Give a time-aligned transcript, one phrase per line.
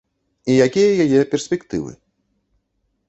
[0.53, 1.91] І якія яе перспектывы?